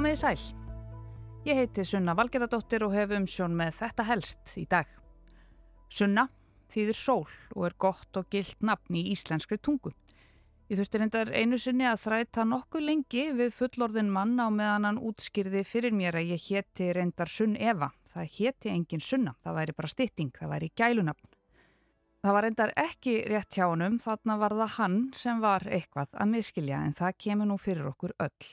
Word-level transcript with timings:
Komið 0.00 0.14
í 0.14 0.16
sæl. 0.16 0.42
Ég 1.44 1.58
heiti 1.58 1.82
Sunna 1.84 2.14
Valgerðardóttir 2.16 2.80
og 2.86 2.94
hef 2.96 3.10
umsjón 3.12 3.52
með 3.52 3.74
þetta 3.82 4.04
helst 4.08 4.52
í 4.56 4.62
dag. 4.64 4.86
Sunna 5.92 6.22
þýðir 6.72 6.96
sól 6.96 7.26
og 7.52 7.66
er 7.68 7.74
gott 7.84 8.16
og 8.16 8.30
gilt 8.32 8.64
nafn 8.64 8.96
í 8.96 9.02
íslenskri 9.12 9.58
tungu. 9.60 9.92
Ég 10.72 10.80
þurfti 10.80 11.02
reyndar 11.02 11.32
einu 11.36 11.58
sinni 11.60 11.84
að 11.84 12.00
þræta 12.06 12.46
nokkuð 12.48 12.86
lengi 12.86 13.26
við 13.42 13.52
fullorðin 13.58 14.08
mann 14.14 14.40
á 14.40 14.48
meðan 14.48 14.88
hann 14.88 15.02
útskýrði 15.10 15.66
fyrir 15.68 15.92
mér 15.92 16.16
að 16.22 16.32
ég 16.32 16.46
hétti 16.46 16.88
reyndar 16.96 17.28
Sunn 17.28 17.60
Eva. 17.60 17.90
Það 18.08 18.32
hétti 18.38 18.72
engin 18.72 19.04
Sunna, 19.04 19.36
það 19.44 19.60
væri 19.60 19.76
bara 19.82 19.92
stytting, 19.92 20.32
það 20.32 20.52
væri 20.54 20.72
gælunafn. 20.80 21.30
Það 22.24 22.38
var 22.38 22.48
reyndar 22.48 22.74
ekki 22.86 23.18
rétt 23.28 23.52
hjá 23.52 23.66
honum, 23.66 24.00
þarna 24.00 24.40
var 24.46 24.56
það 24.64 24.74
hann 24.78 24.98
sem 25.12 25.44
var 25.44 25.68
eitthvað 25.68 26.16
að 26.16 26.34
miskilja 26.38 26.80
en 26.88 26.96
það 26.96 27.22
kemur 27.28 27.52
nú 27.52 27.60
fyrir 27.60 27.92
okkur 27.92 28.16
öll. 28.16 28.50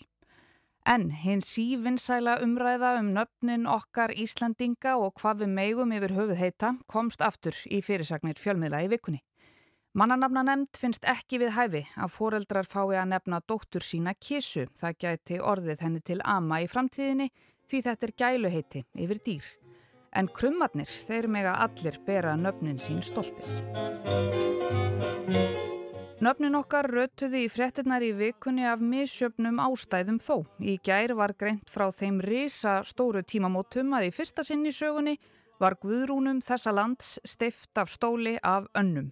En 0.87 1.09
hinn 1.11 1.41
sívinnsæla 1.43 2.37
umræða 2.45 2.93
um 3.01 3.09
nöfnin 3.15 3.65
okkar 3.67 4.13
Íslandinga 4.15 4.93
og 4.95 5.17
hvað 5.19 5.41
við 5.41 5.49
meigum 5.57 5.91
yfir 5.91 6.13
höfuð 6.15 6.39
heita 6.39 6.69
komst 6.87 7.23
aftur 7.25 7.57
í 7.67 7.81
fyrirsagnir 7.83 8.39
fjölmiðla 8.39 8.85
í 8.85 8.87
vikunni. 8.93 9.19
Mannanafna 9.97 10.45
nefnd 10.47 10.79
finnst 10.79 11.03
ekki 11.11 11.41
við 11.41 11.55
hæfi 11.57 11.83
að 11.97 12.13
foreldrar 12.15 12.67
fái 12.71 12.95
að 13.01 13.11
nefna 13.11 13.41
dóttur 13.43 13.83
sína 13.83 14.15
kísu. 14.15 14.67
Það 14.79 14.99
gæti 15.03 15.43
orðið 15.43 15.83
henni 15.83 16.03
til 16.07 16.21
ama 16.23 16.61
í 16.63 16.71
framtíðinni 16.71 17.31
því 17.67 17.81
þetta 17.89 18.07
er 18.07 18.17
gæluheiti 18.23 18.85
yfir 18.95 19.23
dýr. 19.27 19.47
En 20.15 20.31
krummatnir, 20.31 20.87
þeir 20.87 21.27
mega 21.27 21.57
allir 21.67 21.99
bera 22.07 22.37
nöfnin 22.39 22.79
sín 22.79 23.03
stoltir. 23.03 23.43
Nöfnin 26.17 26.57
okkar 26.57 26.87
rötuði 26.89 27.43
í 27.45 27.49
frettinnar 27.51 28.01
í 28.01 28.07
vikunni 28.17 28.63
af 28.65 28.81
misjöfnum 28.81 29.59
ástæðum 29.61 30.17
þó. 30.17 30.47
Í 30.57 30.79
gær 30.81 31.13
var 31.19 31.35
greint 31.37 31.69
frá 31.69 31.91
þeim 31.93 32.17
risa 32.25 32.79
stóru 32.89 33.21
tímamótum 33.21 33.93
að 33.93 34.07
í 34.07 34.15
fyrsta 34.15 34.41
sinn 34.47 34.65
í 34.65 34.73
sögunni 34.73 35.13
var 35.61 35.77
Guðrúnum 35.77 36.39
þessa 36.41 36.73
lands 36.73 37.19
steift 37.21 37.77
af 37.77 37.93
stóli 37.93 38.33
af 38.41 38.65
önnum. 38.73 39.11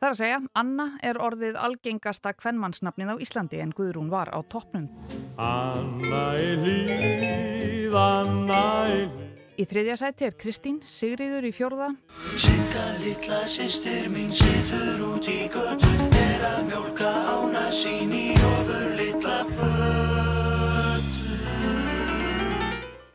Það 0.00 0.08
er 0.08 0.14
að 0.14 0.22
segja, 0.22 0.40
Anna 0.56 0.86
er 1.04 1.20
orðið 1.20 1.60
algengasta 1.60 2.32
kvennmannsnafnið 2.36 3.12
á 3.12 3.16
Íslandi 3.20 3.60
en 3.60 3.76
Guðrún 3.76 4.08
var 4.12 4.32
á 4.32 4.40
toppnum. 4.48 4.88
Anna 5.36 6.24
er 6.40 6.56
líð, 6.64 8.00
Anna 8.00 8.64
er 8.88 9.06
líð. 9.12 9.24
Í 9.54 9.64
þriðja 9.70 9.94
sæti 10.00 10.26
er 10.26 10.34
Kristín, 10.34 10.80
Sigriður 10.82 11.46
í 11.46 11.52
fjórða. 11.54 11.92
Sigga 12.34 12.88
litla 13.04 13.44
sýstir 13.46 14.10
mín 14.10 14.34
situr 14.34 15.06
út 15.12 15.30
í 15.30 15.44
götu 15.52 16.13
er 16.44 16.58
að 16.58 16.64
mjölka 16.68 17.10
ána 17.32 17.64
sín 17.72 18.12
í 18.12 18.34
ofur 18.36 18.88
litla 18.98 19.38
fötu. 19.48 21.38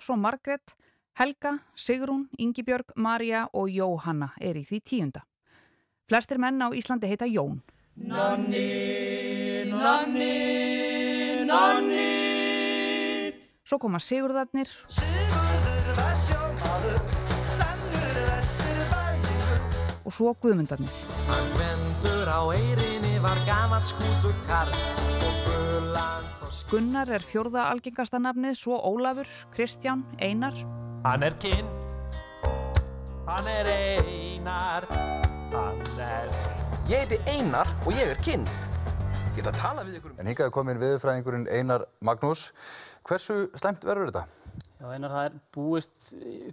Svo 0.02 0.16
Margret, 0.18 0.76
Helga, 1.20 1.58
Sigrún, 1.76 2.28
Yngibjörg, 2.40 2.96
Marja 2.96 3.48
og 3.54 3.70
Jóhanna 3.70 4.32
er 4.42 4.58
í 4.58 4.64
því 4.66 4.82
tíunda. 4.82 5.26
Flestir 6.10 6.42
menn 6.42 6.62
á 6.62 6.74
Íslandi 6.74 7.08
heita 7.12 7.28
Jón. 7.30 7.62
Nonni, 7.96 9.70
nonni, 9.70 11.46
nonni. 11.46 12.10
Svo 13.62 13.78
koma 13.78 14.00
Sigurðarnir. 14.02 14.72
Sigurður 14.88 15.70
og 20.10 20.14
svo 20.14 20.34
Guðmundarnir. 20.42 20.90
Hann 21.30 21.50
vendur 21.60 22.26
á 22.26 22.42
eirinni 22.50 22.89
var 23.24 23.40
gaman 23.44 23.84
skútu 23.84 24.32
karl 24.48 24.72
og 25.28 25.40
gulan 25.48 26.28
Gunnar 26.70 27.10
er 27.12 27.24
fjörða 27.26 27.66
algengasta 27.74 28.20
nafnið, 28.22 28.54
svo 28.56 28.78
Ólafur, 28.86 29.28
Kristján, 29.56 30.04
Einar. 30.22 30.54
Hann 31.04 31.26
er 31.26 31.34
kinn, 31.42 31.68
hann 33.26 33.50
er 33.50 33.70
Einar, 33.74 34.86
hann 35.56 35.82
er... 36.06 36.30
Ég 36.92 37.04
heiti 37.04 37.18
Einar 37.26 37.68
og 37.84 37.98
ég 37.98 38.14
er 38.14 38.22
kinn. 38.22 38.46
Ég 38.46 39.36
get 39.40 39.50
að 39.50 39.60
tala 39.60 39.88
við 39.88 39.98
ykkur 40.00 40.14
um... 40.14 40.22
En 40.22 40.30
hingaði 40.30 40.56
komin 40.56 40.80
viðfræðingurinn 40.84 41.50
Einar 41.50 41.88
Magnús. 42.06 42.52
Hversu 43.10 43.50
slemt 43.58 43.84
verður 43.90 44.14
þetta? 44.14 44.24
Já, 44.80 44.88
Einar, 44.94 45.12
það 45.18 45.28
er 45.28 45.38
búist 45.58 46.10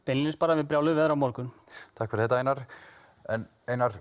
beinilins 0.09 0.41
bara 0.41 0.56
við 0.59 0.72
brjálu 0.72 0.97
veðra 0.97 1.15
á 1.15 1.22
morgun. 1.22 1.53
Takk 1.94 2.10
fyrir 2.10 2.26
þetta, 2.26 2.41
Einar. 2.41 2.65
En 3.37 3.47
Einar, 3.69 4.00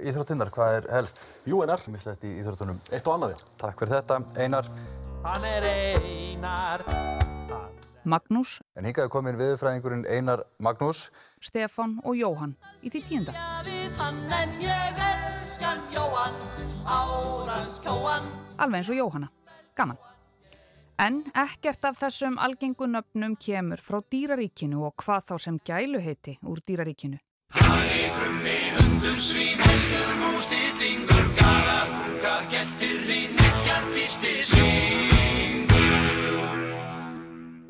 íþróttinnar, 0.00 0.50
hvað 0.54 0.78
er 0.78 0.90
helst? 0.94 1.20
Jú, 1.48 1.60
Einar. 1.64 1.82
Mislegt 1.92 2.24
í 2.24 2.32
íþróttunum. 2.40 2.80
Eitt 2.90 3.06
og 3.06 3.16
annað, 3.18 3.36
já. 3.36 3.52
Takk 3.64 3.82
fyrir 3.82 3.96
þetta, 3.98 4.20
Einar. 4.40 4.70
Hann 5.24 5.44
er 5.48 5.68
Einar. 5.70 6.84
Magnús. 8.04 8.58
En 8.76 8.84
hingaði 8.84 9.08
komin 9.12 9.38
viðfræðingurinn 9.40 10.04
Einar 10.12 10.44
Magnús. 10.60 11.08
Stefan 11.40 11.98
og 12.04 12.18
Jóhann 12.18 12.52
í 12.84 12.92
því 12.92 13.00
tíunda. 13.08 13.32
Alveg 18.58 18.76
eins 18.80 18.90
og 18.92 18.98
Jóhanna. 18.98 19.30
Gaman. 19.74 19.96
En 21.00 21.24
ekkert 21.34 21.88
af 21.88 21.96
þessum 21.98 22.36
algengunöfnum 22.38 23.34
kemur 23.40 23.80
frá 23.82 23.98
dýraríkinu 24.04 24.84
og 24.86 24.94
hvað 25.02 25.32
þá 25.32 25.34
sem 25.48 25.58
gæluheiti 25.66 26.36
úr 26.44 26.60
dýraríkinu. 26.62 27.18
Hundur, 28.74 29.18
svín, 29.22 29.58
hestur, 29.62 30.10
mús, 30.20 30.46
titlingur, 30.50 31.26
galar, 31.38 31.88
kúkar, 31.94 32.42
geltir, 32.52 32.98
hrín, 33.06 33.30
nekkjar, 33.38 33.84
týsti, 33.94 34.32
syngur. 34.50 35.84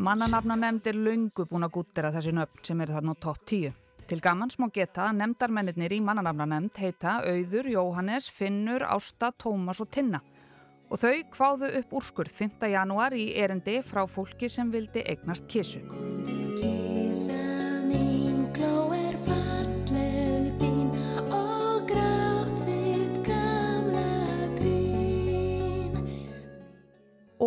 Mannanafna 0.05 0.59
nefndir 0.61 0.97
lungu 0.99 1.47
búin 1.49 1.65
að 1.65 1.75
gúttera 1.79 2.13
þessi 2.15 2.33
nöfn 2.37 2.65
sem 2.67 2.85
eru 2.85 2.97
þarna 2.99 3.17
á 3.17 3.23
topp 3.29 3.41
10. 3.49 3.81
Til 4.05 4.21
gamans 4.21 4.59
má 4.61 4.69
geta 4.69 5.09
að 5.09 5.19
nefndarmennir 5.23 5.93
í 5.97 6.01
mannanafna 6.05 6.47
nefnd 6.51 6.77
heita 6.83 7.21
Auður, 7.25 7.71
Jóhannes, 7.73 8.29
Finnur, 8.29 8.85
Ásta, 8.85 9.33
Tómas 9.33 9.81
og 9.81 9.89
Tinna 9.93 10.21
og 10.95 11.01
þau 11.01 11.23
kváðu 11.35 11.71
upp 11.81 11.95
úrskurð 11.99 12.35
5. 12.37 12.69
janúar 12.71 13.17
í 13.19 13.31
erendi 13.41 13.81
frá 13.83 14.05
fólki 14.07 14.51
sem 14.53 14.71
vildi 14.71 15.03
eignast 15.03 15.49
kísu. 15.51 15.83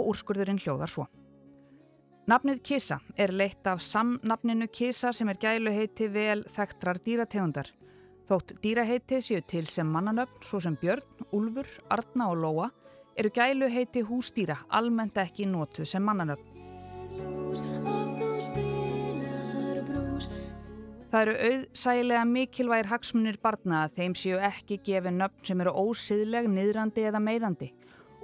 Og 0.07 0.13
úrskurðurinn 0.15 0.61
hljóðar 0.63 0.87
svo. 0.87 1.05
Nafnið 2.31 2.61
kísa 2.63 2.97
er 3.19 3.33
leitt 3.35 3.67
af 3.67 3.81
samnafninu 3.83 4.69
kísa 4.71 5.11
sem 5.15 5.27
er 5.31 5.39
gæluheiti 5.39 6.07
vel 6.11 6.45
þekktrar 6.47 6.99
dýrategundar. 7.03 7.67
Þótt 8.27 8.57
dýraheiti 8.63 9.19
séu 9.23 9.43
til 9.47 9.67
sem 9.67 9.87
mannanöfn 9.87 10.43
svo 10.43 10.59
sem 10.63 10.75
björn, 10.79 11.03
úlfur, 11.35 11.67
arna 11.91 12.27
og 12.31 12.39
lóa 12.43 12.69
eru 13.19 13.31
gæluheiti 13.35 14.03
hústýra 14.07 14.57
almennt 14.69 15.17
ekki 15.19 15.47
nótu 15.47 15.85
sem 15.87 16.03
mannanöfn. 16.03 16.55
Það 21.07 21.21
eru 21.21 21.35
auðsælega 21.49 22.23
mikilvægir 22.27 22.91
hagsmunir 22.91 23.39
barna 23.43 23.85
að 23.85 23.99
þeim 23.99 24.15
séu 24.19 24.39
ekki 24.43 24.79
gefið 24.83 25.19
nöfn 25.19 25.43
sem 25.47 25.63
eru 25.63 25.75
ósiðleg, 25.83 26.47
niðrandi 26.51 27.07
eða 27.07 27.23
meiðandi 27.23 27.71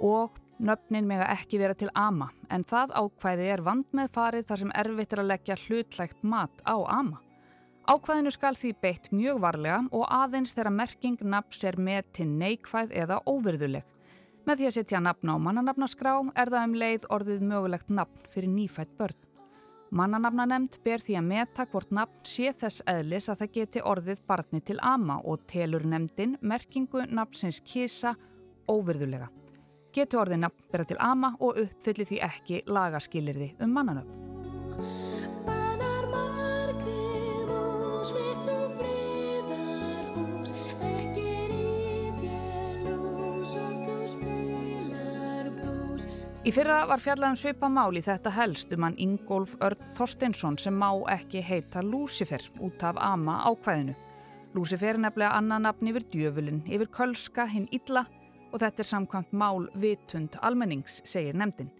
og 0.04 0.36
nöfnin 0.58 1.06
mega 1.08 1.26
ekki 1.32 1.58
vera 1.58 1.74
til 1.78 1.90
ama 1.94 2.30
en 2.52 2.64
það 2.64 2.94
ákvæði 3.00 3.50
er 3.54 3.62
vand 3.66 3.86
með 3.96 4.12
farið 4.14 4.48
þar 4.48 4.62
sem 4.62 4.74
erfitt 4.82 5.12
er 5.12 5.22
að 5.22 5.30
leggja 5.32 5.56
hlutlægt 5.66 6.24
mat 6.24 6.62
á 6.66 6.76
ama. 6.88 7.20
Ákvæðinu 7.84 8.30
skal 8.32 8.56
því 8.56 8.70
beitt 8.80 9.10
mjög 9.12 9.42
varlega 9.44 9.82
og 9.92 10.06
aðeins 10.08 10.54
þegar 10.56 10.72
merking 10.72 11.20
nafns 11.20 11.60
er 11.68 11.76
með 11.76 12.06
til 12.16 12.30
neikvæð 12.30 12.94
eða 13.02 13.20
óvirðuleg. 13.28 13.84
Með 14.44 14.60
því 14.60 14.68
að 14.68 14.74
setja 14.78 15.02
nafn 15.04 15.32
á 15.32 15.36
mannanafnaskrá 15.40 16.16
er 16.32 16.52
það 16.52 16.66
um 16.68 16.74
leið 16.80 17.06
orðið 17.16 17.44
mögulegt 17.50 17.92
nafn 17.92 18.26
fyrir 18.32 18.52
nýfætt 18.52 18.96
börn. 18.96 19.20
Mannanafnanemnd 19.94 20.80
ber 20.84 21.04
því 21.04 21.20
að 21.20 21.28
meta 21.28 21.68
hvort 21.70 21.92
nafn 21.94 22.24
sé 22.26 22.50
þess 22.56 22.82
eðlis 22.88 23.28
að 23.28 23.44
það 23.44 23.54
geti 23.60 23.84
orðið 23.92 24.24
barni 24.26 24.64
til 24.64 24.80
ama 24.82 25.20
og 25.22 25.44
telur 25.50 25.84
nemndin 25.86 26.38
merkingu 26.40 27.04
nafnsins 27.06 27.60
kísa 27.62 28.16
óvirðulega. 28.68 29.28
Getur 29.94 30.24
orðið 30.24 30.40
nafn 30.42 30.62
bera 30.72 30.84
til 30.90 30.96
ama 30.98 31.36
og 31.38 31.58
uppfyllir 31.62 32.08
því 32.08 32.16
ekki 32.26 32.62
lagaskilirði 32.66 33.52
um 33.62 33.74
mannanöfn. 33.76 34.22
Í 46.44 46.50
fyrra 46.52 46.82
var 46.84 47.00
fjallan 47.00 47.38
svipa 47.40 47.70
mál 47.72 47.94
í 47.96 48.02
þetta 48.04 48.28
helst 48.34 48.74
um 48.74 48.84
hann 48.84 48.98
Ingólf 49.00 49.54
Örn 49.64 49.86
Þorsteinsson 49.94 50.58
sem 50.60 50.74
má 50.76 50.90
ekki 51.14 51.40
heita 51.40 51.80
Lúsifer 51.80 52.42
út 52.60 52.82
af 52.84 52.98
ama 53.00 53.38
ákvæðinu. 53.48 53.94
Lúsifer 54.52 54.98
er 54.98 55.00
nefnilega 55.06 55.38
annan 55.38 55.64
nafn 55.64 55.88
yfir 55.88 56.04
djöfulin, 56.12 56.60
yfir 56.68 56.90
kölska, 56.92 57.46
hinn 57.48 57.70
illa 57.72 58.04
og 58.54 58.60
þetta 58.62 58.84
er 58.84 58.88
samkvæmt 58.88 59.32
mál 59.34 59.66
vitund 59.82 60.36
almennings, 60.46 61.00
segir 61.04 61.34
nefndin. 61.34 61.72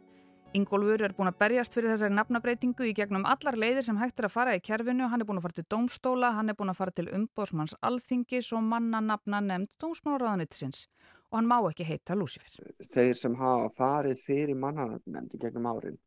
Ingólfur 0.55 1.03
er 1.03 1.15
búin 1.15 1.31
að 1.31 1.39
berjast 1.39 1.75
fyrir 1.75 1.91
þessari 1.91 2.15
nafnabreitingu 2.15 2.87
í 2.87 2.95
gegnum 2.95 3.27
allar 3.27 3.57
leiðir 3.59 3.87
sem 3.87 3.99
hægt 3.99 4.21
er 4.21 4.29
að 4.29 4.35
fara 4.35 4.55
í 4.55 4.63
kerfinu. 4.63 5.09
Hann 5.11 5.23
er 5.23 5.27
búin 5.27 5.41
að 5.41 5.49
fara 5.49 5.57
til 5.59 5.67
dómstóla, 5.75 6.31
hann 6.37 6.51
er 6.51 6.59
búin 6.59 6.71
að 6.71 6.79
fara 6.79 6.95
til 6.95 7.09
umbóðsmanns 7.11 7.75
alþingis 7.83 8.53
og 8.55 8.63
manna 8.67 9.01
nafna 9.03 9.41
nefnd 9.43 9.73
dómsmálaráðanittisins 9.83 10.87
og 11.31 11.41
hann 11.41 11.51
má 11.51 11.57
ekki 11.67 11.87
heita 11.89 12.15
Lúsífer. 12.15 12.55
Þeir 12.87 13.19
sem 13.19 13.35
hafa 13.39 13.71
farið 13.75 14.23
fyrir 14.23 14.59
mannanafnefnd 14.63 15.35
í 15.35 15.43
gegnum 15.43 15.67
árin 15.73 15.99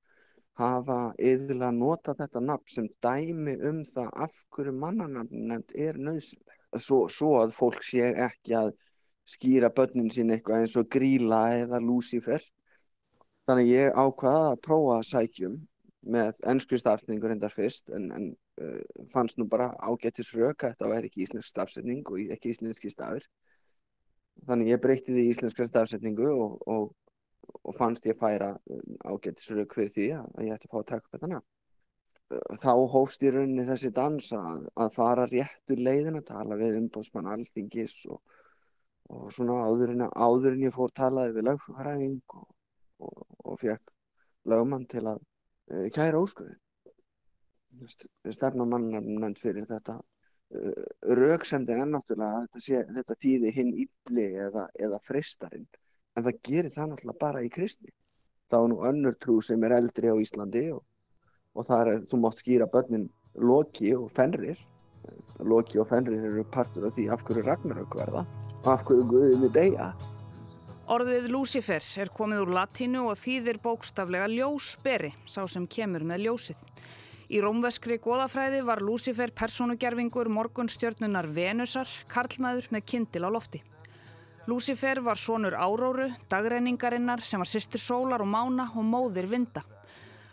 hafa 0.57 0.97
yfirlega 1.19 1.73
notað 1.75 2.21
þetta 2.23 2.43
nafn 2.47 2.71
sem 2.75 2.87
dæmi 3.03 3.55
um 3.69 3.83
það 3.85 4.13
af 4.25 4.37
hverju 4.55 4.73
mannanafnefnd 4.83 5.75
er 5.87 5.99
nöðsynleg. 6.07 6.55
Svo, 6.83 7.05
svo 7.11 7.35
að 7.41 7.53
fólk 7.55 7.83
sé 7.85 8.09
ekki 8.27 8.55
að 8.59 8.71
skýra 9.27 9.69
börnin 9.75 10.11
sín 10.13 10.31
eitthvað 10.31 10.63
eins 10.63 10.77
og 10.79 10.89
gríla 10.93 11.41
eða 11.63 11.83
Lúsífer 11.83 12.43
Þannig 13.47 13.69
ég 13.71 13.93
ákvaða 13.95 14.47
að 14.51 14.61
prófa 14.65 14.95
sækjum 15.07 15.53
með 16.15 16.39
ennskri 16.51 16.79
stafsningur 16.81 17.31
endar 17.31 17.53
fyrst 17.53 17.93
en, 17.95 18.09
en 18.11 18.25
uh, 18.59 19.05
fannst 19.13 19.39
nú 19.39 19.45
bara 19.47 19.69
ágættis 19.79 20.27
fröka 20.33 20.73
þetta 20.73 20.89
væri 20.91 21.07
ekki 21.07 21.23
íslensk 21.23 21.47
stafsetning 21.53 22.11
og 22.11 22.33
ekki 22.35 22.51
íslenski 22.51 22.91
stafir. 22.91 23.23
Þannig 24.49 24.73
ég 24.73 24.81
breytti 24.83 25.15
því 25.15 25.23
íslenskra 25.31 25.67
stafsetningu 25.69 26.27
og, 26.27 26.57
og, 26.67 26.89
og 27.63 27.77
fannst 27.77 28.09
ég 28.11 28.19
færa 28.19 28.51
uh, 28.57 28.81
ágættis 29.13 29.47
frök 29.53 29.77
fyrir 29.79 29.95
því 29.95 30.09
að 30.17 30.43
ég 30.49 30.57
ætti 30.57 30.67
að 30.67 30.75
fá 30.75 30.79
að 30.81 30.89
taka 30.91 31.05
upp 31.05 31.15
þetta 31.15 31.31
nafn. 31.35 31.47
Uh, 32.27 32.59
þá 32.65 32.73
hófst 32.97 33.23
í 33.23 33.31
rauninni 33.31 33.67
þessi 33.69 33.93
dans 33.95 34.33
að, 34.35 34.67
að 34.75 34.91
fara 34.99 35.29
réttur 35.31 35.85
leiðin 35.87 36.19
að 36.19 36.27
tala 36.33 36.59
við 36.59 36.81
umbóðsmann 36.81 37.31
alþingis 37.37 38.01
og, 38.11 38.19
og 39.13 39.31
svona 39.33 39.61
áður 39.67 39.95
en, 39.95 40.05
áður 40.11 40.55
en 40.55 40.67
ég 40.67 40.75
fór 40.75 40.91
talaði 40.95 41.37
við 41.37 41.47
lögfræðing 41.47 42.37
og 42.41 42.47
og, 42.99 43.25
og 43.45 43.59
fekk 43.61 43.93
lögmann 44.49 44.87
til 44.89 45.05
að 45.05 45.19
uh, 45.19 45.87
kæra 45.93 46.21
óskurðin. 46.21 46.59
Stefnumannarnönd 48.33 49.39
fyrir 49.41 49.67
þetta. 49.69 49.99
Uh, 50.55 50.85
Röksemdin 51.19 51.83
er 51.83 51.91
náttúrulega 51.91 52.45
þetta, 52.45 52.63
sé, 52.63 52.81
þetta 52.97 53.19
tíði 53.25 53.53
hinn 53.55 53.73
ylli 53.75 54.27
eða, 54.47 54.67
eða 54.79 55.01
fristarinn. 55.07 55.67
En 56.17 56.25
það 56.25 56.41
gerir 56.49 56.73
það 56.73 56.93
náttúrulega 56.93 57.23
bara 57.25 57.43
í 57.45 57.51
kristni. 57.53 57.93
Það 58.47 58.63
er 58.63 58.71
nú 58.71 58.79
önnur 58.89 59.19
trú 59.19 59.41
sem 59.43 59.63
er 59.67 59.75
eldri 59.81 60.09
á 60.09 60.15
Íslandi 60.23 60.65
og, 60.71 60.81
og 61.53 61.67
það 61.67 61.93
er 61.93 62.07
þú 62.07 62.21
mátt 62.23 62.41
skýra 62.41 62.69
börnin 62.71 63.09
Loki 63.35 63.93
og 63.97 64.09
Fenrir. 64.13 64.57
Loki 65.43 65.77
og 65.83 65.91
Fenrir 65.91 66.31
eru 66.31 66.47
partur 66.55 66.87
af 66.87 66.95
því 66.95 67.09
af 67.13 67.27
hverju 67.27 67.43
Ragnarök 67.45 67.99
verða 67.99 68.25
af 68.71 68.83
hverju 68.87 69.07
Guðinni 69.09 69.49
deyja. 69.53 69.91
Orðið 70.87 71.27
Lucifer 71.33 71.83
er 71.99 72.11
komið 72.15 72.45
úr 72.45 72.53
latínu 72.55 73.01
og 73.11 73.17
þýðir 73.19 73.59
bókstaflega 73.63 74.29
ljósberi, 74.31 75.11
sá 75.27 75.41
sem 75.51 75.65
kemur 75.67 76.05
með 76.07 76.27
ljósið. 76.27 76.61
Í 77.27 77.41
rómveskri 77.43 77.97
goðafræði 77.99 78.61
var 78.63 78.79
Lucifer 78.79 79.33
personugerfingur 79.35 80.29
morgunstjörnunar 80.31 81.27
Venusar, 81.35 81.91
karlmaður 82.07 82.69
með 82.71 82.85
kindil 82.87 83.27
á 83.27 83.29
lofti. 83.35 83.59
Lucifer 84.47 85.01
var 85.03 85.19
sonur 85.19 85.57
áróru, 85.59 86.07
dagreiningarinnar 86.31 87.25
sem 87.27 87.43
var 87.43 87.51
sýstur 87.51 87.83
sólar 87.83 88.23
og 88.23 88.31
mána 88.31 88.69
og 88.71 88.87
móðir 88.87 89.27
vinda. 89.27 89.65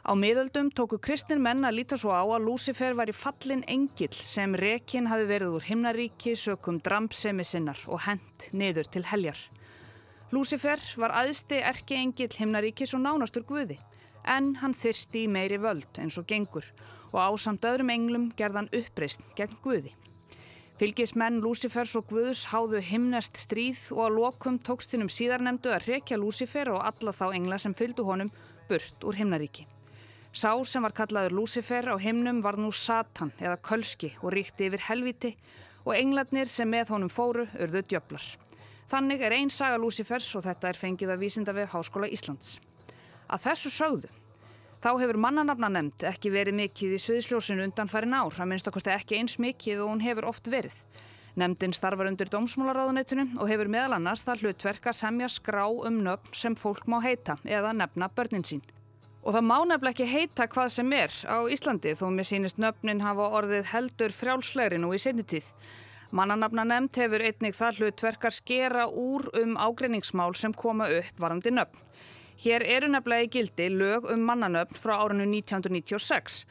Á 0.04 0.12
miðöldum 0.12 0.68
tóku 0.68 0.98
kristin 1.00 1.40
menn 1.40 1.64
að 1.64 1.78
líta 1.78 1.96
svo 1.96 2.12
á 2.12 2.20
að 2.20 2.44
Lucifer 2.44 2.92
var 2.92 3.08
í 3.08 3.14
fallin 3.16 3.62
engil 3.64 4.12
sem 4.12 4.52
rekin 4.60 5.08
hafi 5.08 5.24
verið 5.30 5.56
úr 5.56 5.64
himnaríki 5.64 6.34
sökum 6.36 6.76
dramsemi 6.84 7.46
sinnar 7.48 7.80
og 7.88 8.02
hent 8.04 8.50
niður 8.52 8.90
til 8.92 9.06
heljar. 9.08 9.40
Lúsifer 10.28 10.82
var 11.00 11.14
aðsti 11.22 11.62
erki 11.64 11.96
engill 11.96 12.36
himnaríkis 12.36 12.92
og 12.92 13.00
nánastur 13.00 13.46
Guði 13.48 13.78
en 14.28 14.54
hann 14.60 14.76
þyrsti 14.76 15.24
í 15.24 15.30
meiri 15.30 15.56
völd 15.62 16.00
eins 16.02 16.20
og 16.20 16.28
gengur 16.28 16.68
og 17.14 17.20
ásamt 17.24 17.64
öðrum 17.64 17.92
englum 17.94 18.30
gerðan 18.36 18.68
uppreist 18.76 19.24
gegn 19.38 19.56
Guði. 19.64 19.94
Fylgismenn 20.76 21.40
Lúsifers 21.40 21.94
og 21.96 22.10
Guðs 22.12 22.48
háðu 22.52 22.82
himnest 22.84 23.40
stríð 23.40 23.86
og 23.96 24.08
að 24.10 24.16
lokum 24.18 24.60
tókstinum 24.60 25.08
síðarnemdu 25.08 25.72
að 25.72 25.88
rekja 25.94 26.20
Lúsifer 26.20 26.74
og 26.76 26.82
alla 26.84 27.14
þá 27.16 27.30
engla 27.30 27.60
sem 27.62 27.72
fylgdu 27.78 28.04
honum 28.04 28.32
burt 28.68 29.06
úr 29.06 29.16
himnaríki. 29.22 29.64
Sá 30.34 30.50
sem 30.66 30.82
var 30.82 30.90
kallaður 30.90 31.36
Lúsifer 31.38 31.86
á 31.86 31.94
himnum 31.94 32.40
var 32.42 32.56
nú 32.58 32.72
Satan 32.74 33.30
eða 33.38 33.54
Kölski 33.62 34.08
og 34.18 34.32
ríkti 34.34 34.66
yfir 34.66 34.82
helviti 34.88 35.30
og 35.84 35.94
englarnir 35.94 36.50
sem 36.50 36.66
með 36.66 36.90
honum 36.90 37.12
fóru 37.12 37.44
urðu 37.54 37.84
djöflar. 37.86 38.24
Þannig 38.90 39.22
er 39.22 39.36
einn 39.36 39.52
saga 39.54 39.78
Lucifers 39.78 40.26
og 40.34 40.42
þetta 40.48 40.72
er 40.72 40.80
fengið 40.80 41.12
að 41.14 41.22
vísinda 41.22 41.54
við 41.54 41.70
Háskóla 41.70 42.10
Íslands. 42.10 42.58
Að 43.30 43.46
þessu 43.46 43.72
sögðu, 43.76 44.10
þá 44.82 44.90
hefur 45.04 45.22
mannanafna 45.22 45.70
nefnd 45.70 46.08
ekki 46.10 46.34
verið 46.34 46.58
mikið 46.64 46.98
í 46.98 47.02
sviðsljósinu 47.06 47.68
undan 47.68 47.94
farin 47.94 48.18
ár, 48.18 48.34
að 48.34 48.50
minnst 48.50 48.66
okkosti 48.66 48.90
ekki 48.90 49.22
eins 49.22 49.38
mikið 49.38 49.86
og 49.86 49.94
hún 49.94 50.02
hefur 50.02 50.32
oft 50.34 50.50
verið. 50.50 50.74
Nemndin 51.38 51.78
starfar 51.78 52.10
undir 52.10 52.34
dómsmólaráðunetinu 52.34 53.38
og 53.38 53.54
hefur 53.54 53.70
meðal 53.70 54.00
annars 54.00 54.26
það 54.26 54.48
hlutverk 54.48 54.90
að 54.90 54.98
semja 54.98 55.30
skrá 55.30 55.68
um 55.70 56.02
nöfn 56.02 56.34
sem 56.34 56.58
fólk 56.58 56.90
má 56.90 56.98
heita 57.06 57.38
eða 57.46 57.70
nefna 57.70 58.10
börnin 58.10 58.46
sín. 58.46 58.66
Og 59.24 59.32
það 59.32 59.44
má 59.48 59.56
nefnileg 59.64 59.94
ekki 59.94 60.06
heita 60.10 60.44
hvað 60.52 60.66
sem 60.74 60.90
er 60.92 61.14
á 61.24 61.48
Íslandi 61.48 61.94
þó 61.96 62.10
mér 62.12 62.26
sínist 62.28 62.58
nöfnin 62.60 63.00
hafa 63.00 63.30
orðið 63.38 63.70
heldur 63.70 64.12
frjálslegri 64.12 64.76
nú 64.82 64.90
í 64.92 64.98
setnitíð. 65.00 65.46
Mannanafna 66.14 66.66
nefnd 66.68 66.98
hefur 67.00 67.24
einnig 67.24 67.56
það 67.56 67.78
hlutverkar 67.80 68.34
skera 68.36 68.84
úr 68.86 69.24
um 69.40 69.54
ágreiningsmál 69.56 70.36
sem 70.36 70.52
koma 70.52 70.90
upp 70.92 71.22
varandi 71.24 71.54
nöfn. 71.56 71.80
Hér 72.44 72.66
eru 72.68 72.90
nefnilega 72.92 73.24
í 73.24 73.30
gildi 73.32 73.70
lög 73.72 74.10
um 74.12 74.26
mannanöfn 74.28 74.76
frá 74.82 74.98
árinu 74.98 75.24
1996 75.30 76.42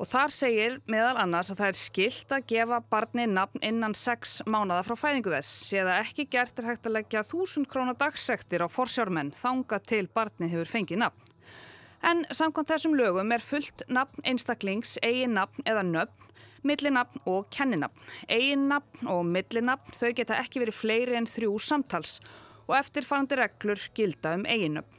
og 0.00 0.08
þar 0.08 0.32
segir 0.32 0.78
meðal 0.90 1.18
annars 1.20 1.52
að 1.52 1.60
það 1.60 1.68
er 1.68 1.78
skilt 1.78 2.32
að 2.32 2.46
gefa 2.54 2.78
barni 2.94 3.26
nafn 3.28 3.60
innan 3.60 3.92
6 3.94 4.38
mánada 4.48 4.80
frá 4.86 4.96
fæðingu 4.98 5.34
þess. 5.34 5.52
Séða 5.68 5.98
ekki 6.00 6.26
gert 6.32 6.56
er 6.58 6.70
hægt 6.70 6.88
að 6.88 6.96
leggja 6.96 7.22
1000 7.26 7.68
krónar 7.68 8.00
dagsektir 8.00 8.64
á 8.64 8.68
forsjármenn 8.72 9.34
þanga 9.36 9.82
til 9.84 10.08
barni 10.08 10.48
hefur 10.48 10.72
fengið 10.72 11.04
nafn. 11.04 11.21
En 12.02 12.24
samkvæmt 12.34 12.72
þessum 12.72 12.96
lögum 12.98 13.30
er 13.32 13.44
fullt 13.44 13.84
nafn 13.88 14.24
einstaklings, 14.26 14.96
eigin 15.06 15.36
nafn 15.38 15.62
eða 15.68 15.84
nöfn 15.86 16.32
millinafn 16.66 17.22
og 17.26 17.50
kenninafn. 17.54 17.98
Eiginnafn 18.30 19.10
og 19.10 19.26
millinafn 19.26 19.98
þau 19.98 20.10
geta 20.16 20.38
ekki 20.40 20.62
verið 20.62 20.78
fleiri 20.78 21.18
en 21.18 21.28
þrjú 21.30 21.58
samtals 21.62 22.18
og 22.68 22.76
eftirfarandi 22.78 23.38
reglur 23.38 23.88
gilda 23.96 24.36
um 24.38 24.46
eiginnöfn. 24.46 24.98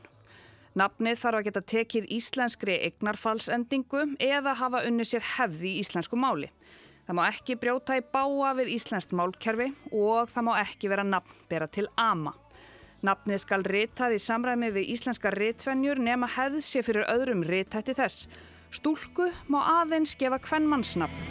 Nafnið 0.80 1.20
þarf 1.22 1.40
að 1.40 1.48
geta 1.48 1.62
tekið 1.70 2.08
íslenskri 2.16 2.80
eignarfallsendingu 2.88 4.08
eða 4.24 4.56
hafa 4.58 4.82
unni 4.88 5.06
sér 5.06 5.22
hefði 5.36 5.76
í 5.76 5.84
íslensku 5.84 6.18
máli. 6.18 6.50
Það 7.06 7.18
má 7.20 7.26
ekki 7.28 7.60
brjóta 7.60 7.98
í 8.00 8.06
báa 8.14 8.54
við 8.58 8.74
íslenskt 8.80 9.14
málkerfi 9.14 9.70
og 9.92 10.32
það 10.34 10.48
má 10.48 10.54
ekki 10.64 10.90
vera 10.90 11.06
nafn 11.06 11.44
bera 11.52 11.68
til 11.68 11.86
ama. 12.00 12.34
Nafnið 13.04 13.42
skal 13.44 13.66
ritað 13.68 14.14
í 14.16 14.20
samræmi 14.24 14.70
við 14.72 14.94
íslenska 14.94 15.28
ritvenjur 15.36 16.00
nema 16.00 16.30
hefð 16.38 16.62
sé 16.64 16.80
fyrir 16.88 17.04
öðrum 17.12 17.44
ritætti 17.44 17.92
þess. 17.98 18.30
Stúlku 18.72 19.28
má 19.52 19.60
aðeins 19.82 20.16
gefa 20.16 20.40
hvern 20.48 20.70
mannsnafn. 20.72 21.26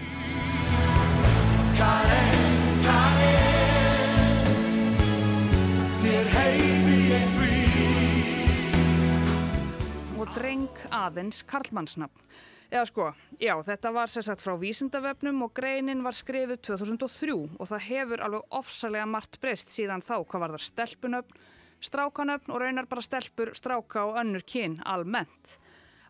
Karen, 1.78 2.28
Karen 2.84 4.52
Þér 6.02 6.28
heiði 6.36 6.98
ég 7.08 7.24
frí 7.38 7.56
Og 10.20 10.28
dreng 10.36 10.84
aðeins 10.92 11.40
Karlmannsnafn 11.48 12.20
Eða 12.72 12.84
sko, 12.88 13.08
já, 13.36 13.52
þetta 13.66 13.90
var 13.92 14.08
sérsagt 14.08 14.40
frá 14.40 14.54
vísindavefnum 14.56 15.42
og 15.44 15.50
greinin 15.56 16.04
var 16.04 16.16
skrifið 16.16 16.62
2003 16.70 17.34
og 17.58 17.68
það 17.68 17.82
hefur 17.88 18.22
alveg 18.24 18.54
ofsalega 18.60 19.08
margt 19.12 19.36
breyst 19.42 19.68
síðan 19.74 20.00
þá 20.00 20.14
hvað 20.22 20.44
var 20.44 20.54
það 20.54 20.64
stelpunöfn, 20.68 21.42
strákanöfn 21.82 22.52
og 22.52 22.62
raunar 22.62 22.88
bara 22.90 23.04
stelpur, 23.04 23.52
stráka 23.58 24.06
og 24.08 24.20
önnur 24.22 24.44
kyn 24.46 24.78
almennt. 24.86 25.58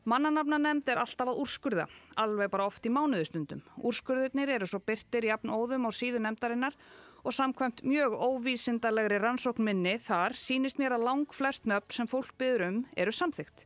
Mannanafna 0.05 0.59
nefnd 0.59 0.88
er 0.91 0.99
alltaf 0.99 1.29
að 1.31 1.38
úrskurða, 1.45 1.87
alveg 2.19 2.50
bara 2.50 2.67
oft 2.67 2.87
í 2.87 2.91
mánuðustundum. 2.91 3.61
Úrskurðurnir 3.87 4.50
eru 4.50 4.67
svo 4.67 4.81
byrtir 4.83 5.29
jafn 5.29 5.52
óðum 5.55 5.87
á 5.87 5.91
síðu 5.95 6.19
nefndarinnar 6.25 6.75
og 7.23 7.35
samkvæmt 7.37 7.85
mjög 7.87 8.17
óvísindalegri 8.19 9.21
rannsóknminni 9.23 9.95
þar 10.02 10.35
sínist 10.35 10.81
mér 10.83 10.97
að 10.97 11.07
lang 11.07 11.35
flest 11.35 11.69
nöfn 11.71 11.95
sem 11.95 12.11
fólk 12.11 12.35
byður 12.38 12.67
um 12.67 12.81
eru 12.99 13.14
samþygt. 13.14 13.62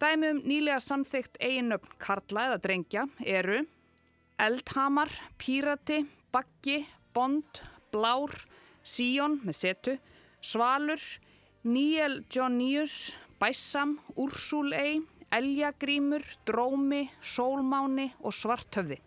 Dæmum 0.00 0.40
nýlega 0.48 0.80
samþygt 0.80 1.36
eigin 1.40 1.68
nöfn 1.72 1.92
Karla 2.00 2.48
eða 2.50 2.62
Drengja 2.64 3.04
eru 3.20 3.62
Eldhamar, 4.40 5.12
Pírati, 5.40 6.02
Baggi, 6.32 6.82
Bond, 7.12 7.60
Blár, 7.92 8.32
Síón 8.84 9.40
með 9.44 9.56
setu, 9.60 9.94
Svalur, 10.44 11.00
Níel 11.66 12.22
Jóníus, 12.30 13.10
Bæssam, 13.40 13.98
Úrsúlei, 14.14 15.02
Eljagrímur, 15.34 16.22
Drómi, 16.46 17.10
Sólmáni 17.18 18.12
og 18.22 18.30
Svarthöfði. 18.30 19.00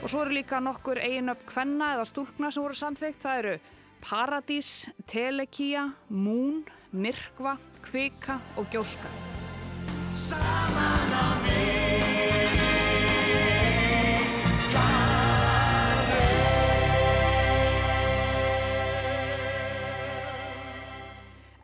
Og 0.00 0.06
svo 0.06 0.22
eru 0.22 0.36
líka 0.38 0.62
nokkur 0.62 1.02
eiginöpp 1.02 1.42
kvenna 1.50 1.96
eða 1.96 2.06
stúlkna 2.06 2.52
sem 2.54 2.62
voru 2.62 2.78
samþygt. 2.78 3.20
Það 3.26 3.42
eru 3.42 3.58
Paradís, 4.06 4.70
Telekía, 5.10 5.88
Moon, 6.14 6.62
Myrkva, 6.94 7.58
Kvika 7.90 8.38
og 8.54 8.70
Gjóska. 8.70 9.10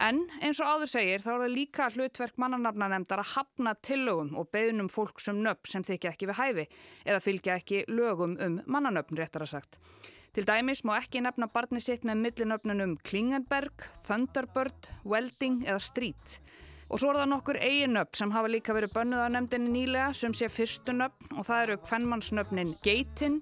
En 0.07 0.21
eins 0.45 0.61
og 0.63 0.69
áður 0.69 0.91
segir 0.91 1.23
þá 1.25 1.31
er 1.33 1.41
það 1.41 1.55
líka 1.57 1.87
hlutverk 1.91 2.37
mannanafnanemndar 2.39 3.23
að 3.25 3.33
hafna 3.33 3.73
tillögum 3.83 4.37
og 4.39 4.51
beðnum 4.55 4.91
fólksum 4.93 5.41
nöfn 5.43 5.71
sem 5.73 5.87
þykja 5.87 6.13
ekki 6.13 6.29
við 6.31 6.39
hæfi 6.39 6.67
eða 7.09 7.23
fylgja 7.25 7.57
ekki 7.59 7.81
lögum 7.91 8.37
um 8.43 8.61
mannanöfn 8.71 9.19
réttar 9.19 9.47
að 9.47 9.57
sagt. 9.57 9.79
Til 10.37 10.45
dæmis 10.47 10.85
má 10.85 10.93
ekki 11.01 11.23
nefna 11.25 11.49
barni 11.51 11.81
sitt 11.81 12.05
með 12.05 12.21
millinöfnunum 12.27 12.99
Klingenberg, 13.09 13.87
Thunderbird, 14.07 14.91
Welding 15.09 15.65
eða 15.65 15.81
Street. 15.81 16.39
Og 16.87 17.01
svo 17.03 17.11
er 17.11 17.23
það 17.23 17.31
nokkur 17.33 17.59
eiginöfn 17.59 18.21
sem 18.21 18.35
hafa 18.37 18.53
líka 18.53 18.77
verið 18.77 18.95
bönnuð 18.95 19.27
á 19.27 19.29
nefndinni 19.33 19.73
nýlega 19.75 20.13
sem 20.15 20.37
sé 20.37 20.51
fyrstu 20.53 20.95
nöfn 20.95 21.41
og 21.41 21.49
það 21.49 21.63
eru 21.65 21.81
kvennmannsnöfnin 21.89 22.77
Geitin. 22.85 23.41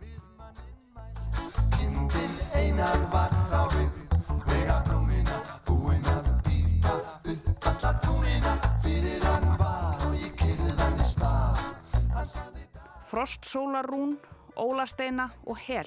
Frostsólarún, 13.14 14.16
Ólasteina 14.58 15.28
og 15.46 15.58
Hel 15.62 15.86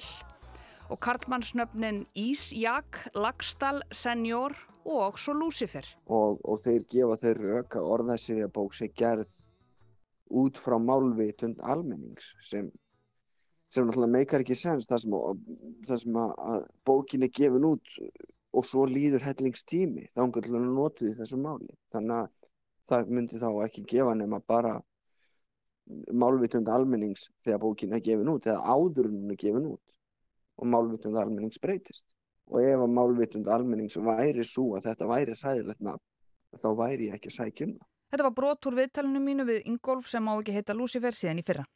og 0.88 0.96
karlmannsnöfnin 1.04 2.06
Ísjak, 2.16 3.02
Lagstall, 3.12 3.82
Senjór 3.92 4.54
og 4.88 5.18
svo 5.20 5.34
Lúsifer. 5.36 5.84
Og, 6.08 6.40
og 6.40 6.56
þeir 6.62 6.86
gefa 6.88 7.18
þeir 7.20 7.42
rauk 7.42 7.76
að 7.76 7.90
orðasíða 7.98 8.48
bók 8.56 8.78
sé 8.78 8.88
gerð 8.96 9.28
út 10.40 10.56
frá 10.56 10.78
málvitund 10.80 11.60
almennings 11.60 12.32
sem, 12.40 12.72
sem 13.68 13.84
náttúrulega 13.84 14.14
meikar 14.16 14.46
ekki 14.46 14.56
sens 14.56 14.88
þar 14.88 15.04
sem, 15.04 15.20
þar 15.84 16.04
sem 16.06 16.20
að, 16.24 16.34
að 16.54 16.66
bókin 16.88 17.28
er 17.28 17.34
gefin 17.42 17.70
út 17.74 17.96
og 18.56 18.64
svo 18.64 18.88
líður 18.88 19.28
hellingstími 19.28 20.08
þá 20.14 20.24
að 20.24 20.54
nota 20.64 21.04
því 21.04 21.16
þessu 21.20 21.44
máli. 21.44 21.74
Þannig 21.92 22.22
að 22.22 22.46
það 22.88 23.18
myndi 23.18 23.44
þá 23.44 23.50
ekki 23.68 23.90
gefa 23.98 24.16
nema 24.16 24.40
bara 24.40 24.78
málvitund 26.12 26.68
almennings 26.68 27.28
þegar 27.44 27.62
bókin 27.62 27.94
er 27.96 28.04
gefin 28.04 28.30
út 28.32 28.46
eða 28.46 28.74
áður 28.76 29.10
hún 29.12 29.32
er 29.32 29.40
gefin 29.40 29.68
út 29.72 29.98
og 30.58 30.70
málvitund 30.74 31.16
almennings 31.16 31.60
breytist 31.62 32.16
og 32.48 32.62
ef 32.62 32.82
að 32.84 32.94
málvitund 32.96 33.48
almennings 33.52 33.98
væri 34.00 34.44
svo 34.44 34.74
að 34.76 34.90
þetta 34.90 35.10
væri 35.10 35.36
hræðilegt 35.40 35.84
nafn 35.84 36.04
þá 36.62 36.68
væri 36.76 37.08
ég 37.08 37.18
ekki 37.18 37.30
að 37.32 37.36
sækja 37.36 37.66
um 37.66 37.74
það. 37.76 37.88
Þetta 38.08 38.24
var 38.24 38.36
brot 38.38 38.66
úr 38.70 38.78
viðtalinu 38.78 39.20
mínu 39.20 39.44
við 39.48 39.66
Ingolf 39.68 40.08
sem 40.08 40.24
má 40.24 40.32
ekki 40.38 40.54
heita 40.56 40.76
Lucifer 40.76 41.16
síðan 41.16 41.42
í 41.42 41.44
fyrra. 41.44 41.66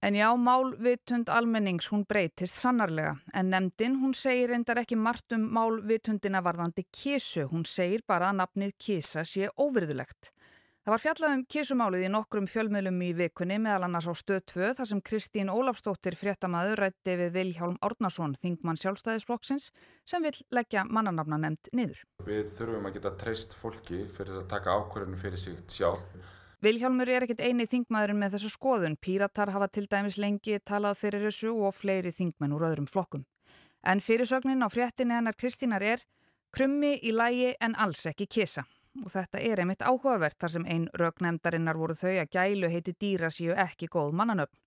En 0.00 0.16
já, 0.16 0.26
málvitund 0.32 1.28
almennings 1.28 1.90
hún 1.92 2.06
breytist 2.08 2.56
sannarlega 2.56 3.12
en 3.36 3.50
nefndin 3.52 3.98
hún 4.00 4.14
segir 4.16 4.54
endar 4.56 4.80
ekki 4.80 4.96
margt 4.96 5.34
um 5.36 5.44
málvitundina 5.52 6.40
varðandi 6.42 6.86
kísu, 6.88 7.44
hún 7.50 7.66
segir 7.68 8.02
bara 8.08 8.30
að 8.30 8.38
nafnið 8.40 8.72
kísa 8.80 9.26
sé 9.28 9.50
óvirðulegt. 9.60 10.32
Það 10.80 10.94
var 10.94 11.00
fjallað 11.02 11.32
um 11.34 11.40
kísumálið 11.52 12.02
í 12.06 12.08
nokkrum 12.08 12.46
fjölmiðlum 12.48 13.00
í 13.04 13.08
vikunni 13.12 13.58
meðal 13.60 13.82
annars 13.84 14.06
á 14.08 14.16
stöð 14.16 14.38
2 14.48 14.70
þar 14.78 14.88
sem 14.88 15.02
Kristín 15.04 15.50
Ólafstóttir 15.52 16.16
fréttamaður 16.16 16.80
rætti 16.86 17.16
við 17.20 17.34
Viljálm 17.34 17.76
Árnason, 17.84 18.32
þingmann 18.40 18.80
sjálfstæðisflokksins, 18.80 19.66
sem 20.08 20.24
vil 20.24 20.32
leggja 20.56 20.86
mannanafna 20.88 21.36
nefnd 21.42 21.68
niður. 21.76 22.00
Við 22.24 22.48
þurfum 22.54 22.88
að 22.88 22.96
geta 22.96 23.12
treyst 23.20 23.58
fólki 23.60 24.00
fyrir 24.08 24.40
að 24.40 24.48
taka 24.54 24.78
ákvörðinu 24.80 25.20
fyrir 25.20 25.44
sig 25.44 25.60
sjálf. 25.68 26.08
Viljálmur 26.64 27.12
er 27.12 27.28
ekkit 27.28 27.44
eini 27.44 27.68
þingmaðurinn 27.68 28.22
með 28.24 28.38
þessu 28.38 28.54
skoðun. 28.56 28.96
Píratar 28.96 29.52
hafa 29.52 29.68
til 29.68 29.84
dæmis 29.84 30.16
lengi 30.16 30.62
talað 30.64 30.96
fyrir 31.04 31.28
þessu 31.28 31.52
og 31.60 31.76
fleiri 31.76 32.08
þingmenn 32.08 32.56
úr 32.56 32.70
öðrum 32.72 32.88
flokkum. 32.88 33.28
En 33.84 34.00
fyrirsögnin 34.00 34.64
á 34.64 34.68
fréttinni 34.72 35.20
hennar 35.20 35.36
Kristínar 35.36 35.84
er 35.84 36.08
krummi 36.56 36.96
í 37.04 37.12
lægi 37.12 37.52
en 37.60 37.76
alls 37.76 38.06
ekki 38.08 38.32
kisa 38.40 38.64
og 38.98 39.10
þetta 39.12 39.40
er 39.40 39.62
einmitt 39.62 39.84
áhugavert 39.86 40.38
þar 40.40 40.52
sem 40.56 40.66
einn 40.66 40.88
rögnemdarinnar 40.98 41.78
voru 41.78 41.94
þau 41.94 42.12
að 42.22 42.32
gælu 42.34 42.70
heiti 42.72 42.94
dýra 42.98 43.30
séu 43.32 43.54
ekki 43.54 43.88
góð 43.92 44.14
mannanöfn. 44.18 44.58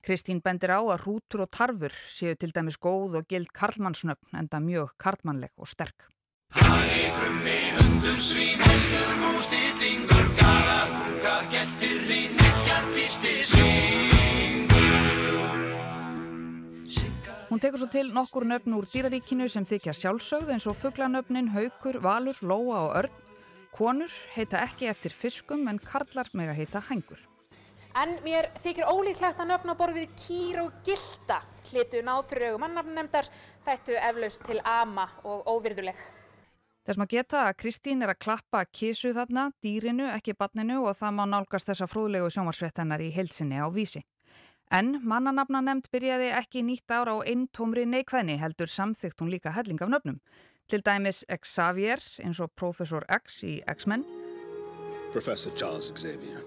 Kristín 0.00 0.40
bendir 0.40 0.72
á 0.72 0.80
að 0.80 1.02
hrútur 1.04 1.44
og 1.44 1.50
tarfur 1.52 1.92
séu 1.92 2.34
til 2.34 2.52
dæmis 2.56 2.80
góð 2.80 3.20
og 3.20 3.28
gild 3.28 3.52
karlmannsnöfn 3.52 4.38
enda 4.40 4.60
mjög 4.64 4.96
karlmannleg 4.98 5.52
og 5.56 5.68
sterk. 5.68 6.08
Hagi, 6.56 7.04
krummi, 7.14 7.58
hundur, 7.76 8.16
svín, 8.18 8.58
hestur, 8.64 9.12
mús, 9.20 9.44
stillingur, 9.46 10.26
galar, 10.40 10.88
kúkar, 10.96 11.44
geltir, 11.52 12.00
hrín, 12.08 12.34
nekkjartisti, 12.40 13.34
svingur. 13.52 14.90
Hún 17.50 17.60
tekur 17.62 17.82
svo 17.82 17.90
til 17.92 18.10
nokkur 18.14 18.48
nöfn 18.48 18.74
úr 18.78 18.88
dýraríkinu 18.90 19.46
sem 19.50 19.68
þykja 19.68 19.94
sjálfsögð 20.00 20.54
eins 20.56 20.66
og 20.70 20.78
fugglanöfnin, 20.80 21.52
haukur, 21.54 22.00
valur, 22.02 22.38
lóa 22.40 22.86
og 22.88 22.96
örn 23.04 23.29
Konur 23.74 24.12
heita 24.34 24.60
ekki 24.66 24.88
eftir 24.90 25.14
fiskum 25.14 25.68
en 25.70 25.78
karlar 25.78 26.30
meg 26.34 26.50
að 26.52 26.62
heita 26.62 26.82
hængur. 26.90 27.20
En 27.98 28.16
mér 28.22 28.46
þykir 28.62 28.86
ólíklegt 28.86 29.40
að 29.42 29.50
nöfna 29.50 29.74
borfið 29.78 30.12
kýr 30.18 30.60
og 30.62 30.76
gilda 30.86 31.40
hlitu 31.70 32.02
augum 32.06 32.60
mannafnemndar 32.62 33.26
þættu 33.66 33.96
eflaust 33.98 34.44
til 34.46 34.60
ama 34.64 35.08
og 35.24 35.46
óvirðuleg. 35.50 35.96
Þess 36.86 36.98
maður 36.98 37.12
geta 37.12 37.40
að 37.48 37.56
Kristín 37.60 38.02
er 38.02 38.10
að 38.14 38.22
klappa 38.24 38.62
kísu 38.64 39.12
þarna, 39.14 39.50
dýrinu, 39.62 40.06
ekki 40.14 40.34
barninu 40.38 40.80
og 40.86 40.96
það 40.96 41.16
má 41.18 41.26
nálgast 41.28 41.68
þessa 41.68 41.86
frúðlegu 41.90 42.30
sjómarsvettennar 42.30 43.02
í 43.04 43.10
heilsinni 43.14 43.60
á 43.60 43.68
vísi. 43.70 44.02
En 44.70 45.00
mannanafna 45.02 45.60
nefnd 45.66 45.90
byrjaði 45.90 46.30
ekki 46.38 46.62
nýtt 46.62 46.90
ára 46.94 47.18
á 47.18 47.26
einn 47.26 47.48
tómri 47.50 47.84
neikvæðni 47.90 48.38
heldur 48.38 48.70
samþygt 48.70 49.20
hún 49.20 49.32
líka 49.34 49.50
helling 49.50 49.82
af 49.82 49.90
nöfnum. 49.90 50.20
Til 50.70 50.82
dæmis 50.86 51.24
Xavier 51.46 51.98
eins 52.22 52.40
og 52.40 52.50
Professor 52.56 53.02
X 53.10 53.42
í 53.42 53.60
X-Men. 53.74 54.04
Professor 55.12 55.50
Charles 55.58 55.90
Xavier. 55.98 56.38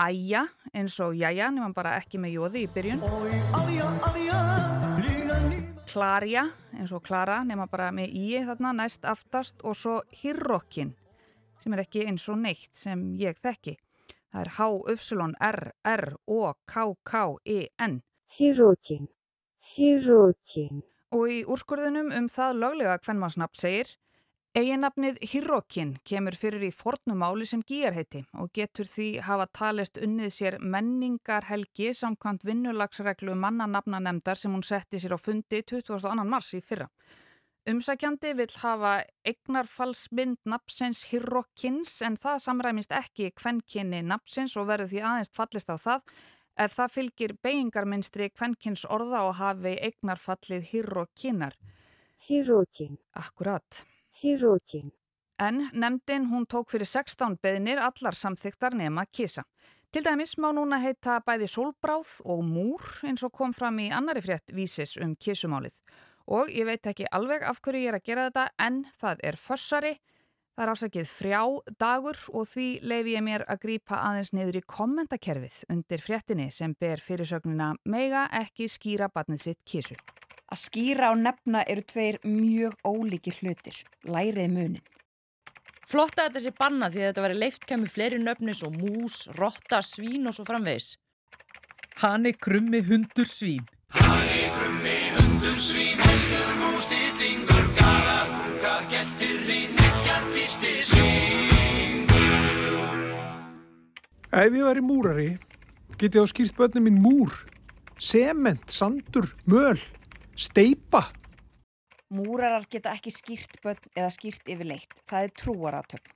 Æja 0.00 0.46
eins 0.74 1.00
og 1.00 1.16
Jæja 1.16 1.50
nema 1.50 1.72
bara 1.72 1.96
ekki 1.96 2.18
með 2.20 2.30
jóði 2.36 2.58
í 2.66 2.68
byrjun. 2.74 3.00
Klarja 5.88 6.44
eins 6.76 6.92
og 6.92 7.02
Klara 7.08 7.44
nema 7.44 7.66
bara 7.72 7.90
með 7.92 8.08
í 8.20 8.44
þarna 8.44 8.72
næst 8.82 9.04
aftast 9.08 9.64
og 9.64 9.76
svo 9.76 10.02
Hirrokin 10.22 10.94
sem 11.60 11.72
er 11.72 11.80
ekki 11.86 12.06
eins 12.08 12.28
og 12.28 12.38
neitt 12.40 12.76
sem 12.76 13.16
ég 13.20 13.36
þekki. 13.40 13.74
Það 14.30 14.40
er 14.44 14.50
H-Y-R-R-O-K-K-E-N. 14.58 15.54
Hirrokin. 18.36 19.08
Hirrokin. 19.74 20.82
Og 21.10 21.26
í 21.26 21.40
úrskurðunum 21.42 22.12
um 22.14 22.28
það 22.30 22.60
löglega 22.62 23.00
kvennmannsnafn 23.02 23.58
segir 23.58 23.96
Eginafnið 24.50 25.20
Hirrokin 25.30 25.92
kemur 26.02 26.34
fyrir 26.34 26.64
í 26.66 26.72
fornumáli 26.74 27.44
sem 27.46 27.60
gýjarheiti 27.62 28.24
og 28.42 28.48
getur 28.58 28.88
því 28.90 29.04
hafa 29.22 29.46
talist 29.54 30.00
unnið 30.02 30.32
sér 30.34 30.56
menningarhelgi 30.58 31.92
samkvæmt 31.94 32.42
vinnulagsreglu 32.48 33.36
mannanafnanemdar 33.38 34.40
sem 34.40 34.50
hún 34.50 34.66
setti 34.66 34.98
sér 34.98 35.14
á 35.14 35.18
fundi 35.22 35.62
22. 35.62 36.24
mars 36.26 36.50
í 36.58 36.62
fyrra. 36.66 36.88
Umsækjandi 37.70 38.32
vil 38.40 38.50
hafa 38.64 38.96
eignarfallsmynd 39.30 40.42
napsins 40.50 41.04
Hirrokins 41.12 42.00
en 42.02 42.18
það 42.18 42.42
samræmist 42.42 42.90
ekki 42.90 43.30
kvennkynni 43.38 44.02
napsins 44.02 44.58
og 44.58 44.66
verður 44.72 44.90
því 44.90 45.06
aðeins 45.12 45.34
fallist 45.36 45.70
á 45.70 45.78
það 45.78 46.10
ef 46.60 46.76
það 46.76 46.94
fylgir 46.94 47.34
beigingarminstri 47.42 48.30
kvennkins 48.34 48.84
orða 48.84 49.24
og 49.28 49.36
hafi 49.40 49.76
eignarfallið 49.88 50.66
hýrrokinar. 50.72 51.56
Hýrrokin. 52.28 52.98
Akkurat. 53.16 53.84
Hýrrokin. 54.20 54.90
En 55.40 55.70
nefndin 55.72 56.28
hún 56.28 56.44
tók 56.44 56.68
fyrir 56.68 56.86
16 56.86 57.38
beðinir 57.40 57.80
allar 57.80 58.14
samþyktar 58.14 58.76
nema 58.76 59.06
kisa. 59.06 59.46
Til 59.90 60.04
dæmis 60.04 60.36
má 60.38 60.50
núna 60.54 60.78
heita 60.78 61.16
bæði 61.26 61.48
solbráð 61.48 62.20
og 62.28 62.44
múr 62.44 62.84
eins 63.08 63.24
og 63.26 63.32
kom 63.32 63.54
fram 63.56 63.80
í 63.80 63.88
annari 63.90 64.20
frétt 64.22 64.52
vísis 64.54 64.98
um 65.00 65.16
kisumálið. 65.16 65.80
Og 66.28 66.52
ég 66.52 66.68
veit 66.68 66.86
ekki 66.86 67.08
alveg 67.10 67.42
af 67.42 67.58
hverju 67.64 67.80
ég 67.80 67.90
er 67.90 67.98
að 67.98 68.06
gera 68.06 68.26
þetta 68.28 68.44
en 68.66 68.84
það 69.00 69.24
er 69.30 69.40
fössari 69.40 69.94
Það 70.60 70.66
er 70.66 70.76
ásakið 70.76 71.04
frjá 71.08 71.38
dagur 71.80 72.18
og 72.36 72.42
því 72.50 72.64
leifi 72.84 73.14
ég 73.14 73.22
mér 73.24 73.46
að 73.48 73.62
grýpa 73.62 73.96
aðeins 74.04 74.30
niður 74.36 74.58
í 74.58 74.60
kommentakerfið 74.68 75.54
undir 75.72 76.02
fréttinni 76.04 76.50
sem 76.52 76.74
ber 76.76 77.00
fyrirsögnuna 77.00 77.70
mega 77.88 78.26
ekki 78.36 78.66
skýra 78.68 79.08
batnið 79.08 79.40
sitt 79.46 79.60
kísu. 79.64 79.96
Að 80.52 80.60
skýra 80.60 81.14
og 81.14 81.22
nefna 81.22 81.62
eru 81.64 81.86
tveir 81.88 82.20
mjög 82.28 82.76
ólíkir 82.84 83.40
hlutir. 83.40 83.80
Lærið 84.04 84.52
munin. 84.52 84.84
Flotta 85.88 86.26
að 86.26 86.28
þetta 86.28 86.44
sé 86.44 86.52
banna 86.60 86.92
því 86.92 87.00
að 87.00 87.08
þetta 87.08 87.24
veri 87.24 87.40
leift 87.40 87.64
kemur 87.72 87.94
fleiri 87.96 88.20
nöfnis 88.20 88.60
og 88.68 88.76
mús, 88.76 89.22
rotta, 89.40 89.80
svín 89.80 90.28
og 90.28 90.36
svo 90.36 90.44
framvegis. 90.44 90.98
Hanni 92.04 92.36
krummi 92.36 92.84
hundur 92.84 93.32
svín. 93.32 93.64
Hanni 93.96 94.44
krummi 94.58 94.98
hundur 95.16 95.56
svín, 95.56 96.04
hestur 96.04 96.52
mús, 96.60 96.79
Kristi 100.50 100.82
syngur 100.82 102.10
Ef 104.34 104.50
ég 104.50 104.64
væri 104.66 104.82
múrari 104.82 105.28
geti 105.94 106.18
ég 106.18 106.26
á 106.26 106.26
skýrt 106.26 106.56
börnum 106.58 106.88
mín 106.88 106.96
múr 106.98 107.30
sement, 108.02 108.64
sandur, 108.66 109.28
möl 109.46 109.78
steipa 110.34 111.04
Múrarar 112.10 112.66
geta 112.66 112.90
ekki 112.96 113.14
skýrt 113.14 113.60
börn 113.62 113.78
eða 113.94 114.10
skýrt 114.10 114.50
yfirleitt, 114.50 114.98
það 115.06 115.28
er 115.28 115.36
trúaratöfn 115.38 116.10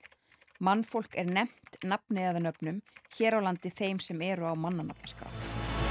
Mannfólk 0.66 1.14
er 1.14 1.30
nefnt 1.30 1.78
nafni 1.86 2.26
eða 2.26 2.42
nöfnum 2.42 2.82
hér 3.14 3.38
á 3.38 3.40
landi 3.46 3.70
þeim 3.70 4.02
sem 4.02 4.18
eru 4.18 4.50
á 4.50 4.54
mannanafnaskrá. 4.58 5.30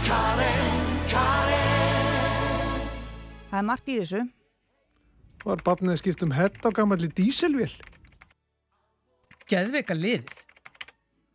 Karen, 0.03 0.85
Karen 1.07 2.85
Það 3.47 3.59
er 3.63 3.67
margt 3.71 3.87
í 3.87 3.99
þessu. 4.03 4.27
Var 5.47 5.63
bafnið 5.63 5.99
skiptum 6.03 6.35
hett 6.35 6.59
á 6.59 6.75
gammalli 6.75 7.07
díselvél 7.07 7.71
Geðveika 9.43 9.95
liðið. 9.97 10.29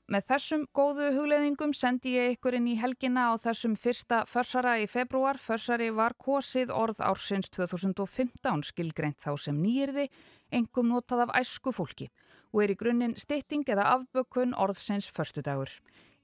Með 0.08 0.24
þessum 0.30 0.62
góðu 0.72 1.10
hugleðingum 1.12 1.74
sendi 1.76 2.14
ég 2.14 2.38
ykkur 2.38 2.54
inn 2.56 2.70
í 2.72 2.78
helgina 2.80 3.26
á 3.28 3.36
þessum 3.36 3.74
fyrsta 3.76 4.22
försara 4.24 4.78
í 4.80 4.86
februar. 4.88 5.36
Försari 5.36 5.90
var 5.92 6.14
kosið 6.16 6.72
orð 6.72 7.02
ársins 7.04 7.52
2015 7.52 8.64
skilgreint 8.70 9.20
þá 9.20 9.34
sem 9.36 9.60
nýjirði, 9.60 10.06
engum 10.48 10.88
notað 10.88 11.26
af 11.26 11.34
æsku 11.42 11.74
fólki 11.76 12.08
og 12.48 12.64
er 12.64 12.72
í 12.72 12.78
grunninn 12.80 13.18
stytting 13.20 13.68
eða 13.68 13.90
afbökun 13.98 14.56
orðsins 14.56 15.10
förstudagur. 15.12 15.68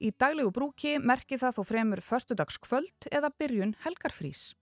Í 0.01 0.09
daglegu 0.09 0.49
brúki 0.49 0.97
merki 0.97 1.37
það 1.37 1.59
þó 1.59 1.63
fremur 1.69 2.01
förstudagskvöld 2.01 3.11
eða 3.13 3.29
byrjun 3.37 3.77
helgarfrís. 3.85 4.55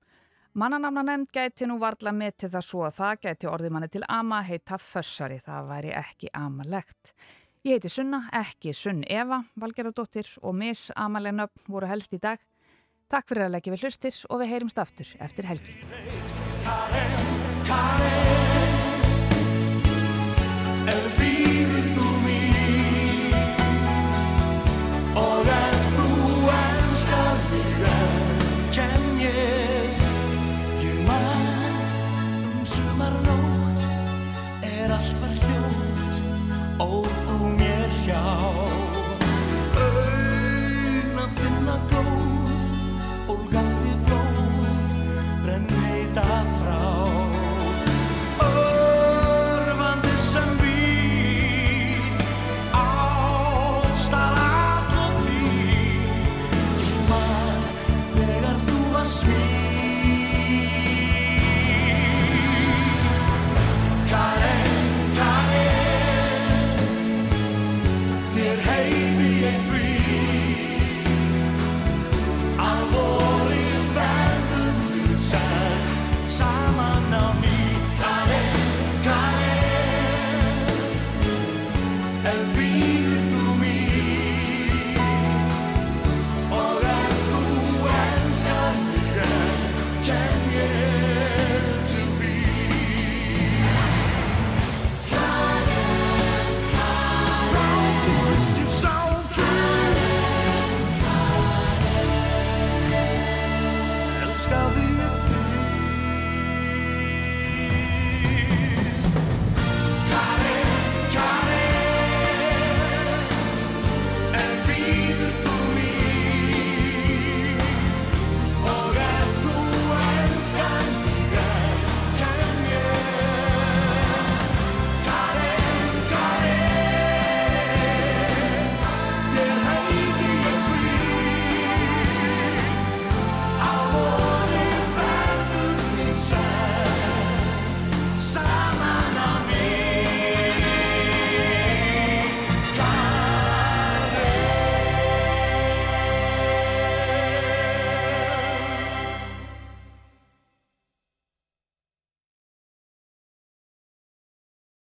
Mannanamna 0.53 1.01
nefnd 1.01 1.31
gæti 1.33 1.65
nú 1.65 1.79
varla 1.81 2.12
með 2.13 2.36
til 2.43 2.50
það 2.53 2.65
svo 2.67 2.81
að 2.86 2.98
það 3.00 3.22
gæti 3.24 3.48
orðið 3.50 3.72
manni 3.74 3.88
til 3.89 4.03
ama 4.05 4.41
heita 4.45 4.77
fössari, 4.77 5.39
það 5.41 5.72
væri 5.72 5.93
ekki 5.98 6.29
amalegt. 6.38 7.13
Ég 7.65 7.79
heiti 7.79 7.89
Sunna, 7.89 8.19
ekki 8.38 8.74
Sunn 8.77 9.01
Eva, 9.10 9.41
Valgerðardóttir 9.57 10.29
og 10.45 10.53
Miss 10.60 10.93
Amaleg 10.93 11.33
Nöfn 11.39 11.74
voru 11.74 11.89
helst 11.89 12.13
í 12.13 12.22
dag. 12.22 12.38
Takk 13.10 13.33
fyrir 13.33 13.48
að 13.48 13.55
leggja 13.55 13.74
við 13.74 13.88
hlustir 13.88 14.22
og 14.29 14.43
við 14.43 14.53
heyrumst 14.53 14.83
aftur 14.86 15.10
eftir 15.25 15.50
helgi. 15.50 15.74